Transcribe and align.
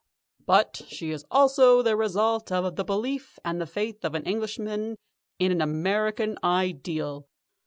But 0.43 0.81
she 0.87 1.11
is 1.11 1.27
also 1.29 1.83
the 1.83 1.95
result 1.95 2.51
of 2.51 2.75
the 2.75 2.83
belief 2.83 3.37
and 3.45 3.61
the 3.61 3.67
faith 3.67 4.03
of 4.03 4.15
an 4.15 4.23
Englishman 4.23 4.97
in 5.37 5.51
an 5.51 5.61
American 5.61 6.39
ideal.... 6.43 7.27